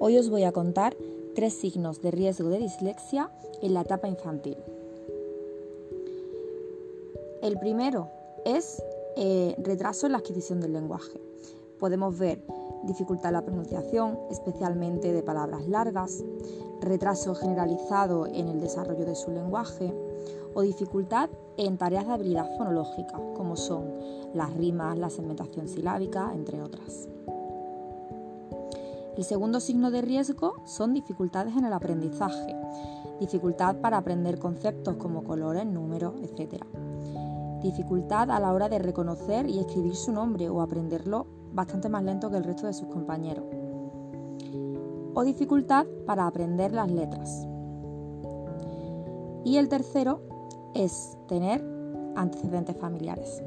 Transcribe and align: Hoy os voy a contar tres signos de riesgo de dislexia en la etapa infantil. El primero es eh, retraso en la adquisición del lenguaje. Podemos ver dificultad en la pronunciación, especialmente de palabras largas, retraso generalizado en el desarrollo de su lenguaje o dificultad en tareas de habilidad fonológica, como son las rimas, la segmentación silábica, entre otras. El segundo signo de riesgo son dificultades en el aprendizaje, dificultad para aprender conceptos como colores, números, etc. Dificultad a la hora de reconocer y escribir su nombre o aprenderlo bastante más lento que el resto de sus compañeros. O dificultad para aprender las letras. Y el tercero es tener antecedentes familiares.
Hoy 0.00 0.18
os 0.18 0.28
voy 0.28 0.44
a 0.44 0.52
contar 0.52 0.96
tres 1.34 1.54
signos 1.54 2.02
de 2.02 2.10
riesgo 2.10 2.48
de 2.48 2.58
dislexia 2.58 3.30
en 3.62 3.74
la 3.74 3.82
etapa 3.82 4.08
infantil. 4.08 4.56
El 7.42 7.58
primero 7.58 8.08
es 8.44 8.82
eh, 9.16 9.54
retraso 9.58 10.06
en 10.06 10.12
la 10.12 10.18
adquisición 10.18 10.60
del 10.60 10.72
lenguaje. 10.72 11.20
Podemos 11.78 12.18
ver 12.18 12.42
dificultad 12.84 13.28
en 13.28 13.34
la 13.34 13.44
pronunciación, 13.44 14.18
especialmente 14.30 15.12
de 15.12 15.22
palabras 15.22 15.66
largas, 15.68 16.22
retraso 16.80 17.34
generalizado 17.34 18.26
en 18.26 18.48
el 18.48 18.60
desarrollo 18.60 19.06
de 19.06 19.14
su 19.14 19.30
lenguaje 19.30 19.92
o 20.54 20.62
dificultad 20.62 21.30
en 21.56 21.78
tareas 21.78 22.06
de 22.06 22.12
habilidad 22.12 22.56
fonológica, 22.56 23.20
como 23.36 23.56
son 23.56 23.92
las 24.34 24.52
rimas, 24.54 24.98
la 24.98 25.10
segmentación 25.10 25.68
silábica, 25.68 26.32
entre 26.34 26.62
otras. 26.62 27.08
El 29.16 29.22
segundo 29.22 29.60
signo 29.60 29.92
de 29.92 30.02
riesgo 30.02 30.56
son 30.64 30.92
dificultades 30.92 31.56
en 31.56 31.64
el 31.64 31.72
aprendizaje, 31.72 32.56
dificultad 33.20 33.76
para 33.76 33.98
aprender 33.98 34.40
conceptos 34.40 34.96
como 34.96 35.22
colores, 35.22 35.64
números, 35.66 36.14
etc. 36.20 36.64
Dificultad 37.62 38.32
a 38.32 38.40
la 38.40 38.52
hora 38.52 38.68
de 38.68 38.80
reconocer 38.80 39.48
y 39.48 39.60
escribir 39.60 39.94
su 39.94 40.10
nombre 40.10 40.48
o 40.48 40.60
aprenderlo 40.60 41.26
bastante 41.52 41.88
más 41.88 42.02
lento 42.02 42.28
que 42.28 42.38
el 42.38 42.44
resto 42.44 42.66
de 42.66 42.72
sus 42.72 42.88
compañeros. 42.88 43.44
O 45.14 45.22
dificultad 45.22 45.86
para 46.06 46.26
aprender 46.26 46.72
las 46.72 46.90
letras. 46.90 47.46
Y 49.44 49.58
el 49.58 49.68
tercero 49.68 50.22
es 50.74 51.16
tener 51.28 51.64
antecedentes 52.16 52.76
familiares. 52.76 53.42